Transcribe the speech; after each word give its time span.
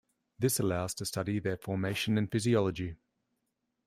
This 0.39 0.59
allows 0.59 0.95
to 0.95 1.05
study 1.05 1.37
their 1.37 1.57
formation 1.57 2.17
and 2.17 2.31
physiology. 2.31 2.95